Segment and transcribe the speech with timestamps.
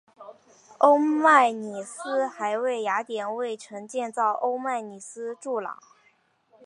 [0.79, 5.77] 欧迈尼斯还为雅典卫城建造欧迈尼斯柱廊。